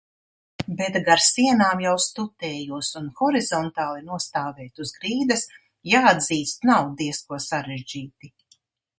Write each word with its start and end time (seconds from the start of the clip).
Bet 0.77 0.95
gar 1.07 1.19
sienām 1.23 1.81
jau 1.83 1.91
stutējos 2.05 2.87
un 3.01 3.09
horizontāli 3.19 4.01
nostāvēt 4.07 4.81
uz 4.85 4.93
grīdas, 4.95 5.45
jāatzīst, 5.93 6.67
nav 6.71 6.89
diezko 7.03 7.39
sarežģīti. 7.49 8.31